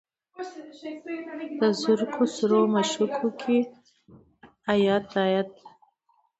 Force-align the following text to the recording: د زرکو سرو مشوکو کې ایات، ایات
د 1.61 1.63
زرکو 1.81 2.23
سرو 2.35 2.61
مشوکو 2.75 3.29
کې 3.39 3.57
ایات، 4.73 5.07
ایات 5.27 5.51